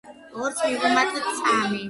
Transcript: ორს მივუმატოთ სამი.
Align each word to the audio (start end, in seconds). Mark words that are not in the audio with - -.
ორს 0.45 0.63
მივუმატოთ 0.69 1.29
სამი. 1.43 1.79